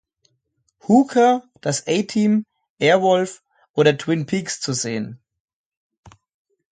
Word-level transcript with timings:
Hooker", 0.87 1.43
"Das 1.61 1.85
A-Team", 1.85 2.47
"Airwolf" 2.79 3.43
oder 3.73 3.95
"Twin 3.99 4.25
Peaks" 4.25 4.59
zu 4.59 4.73
sehen. 4.73 5.21